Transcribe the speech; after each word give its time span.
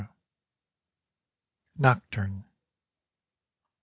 Nocturne. 1.77 2.43